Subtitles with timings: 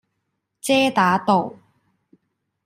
[0.61, 1.53] 遮打道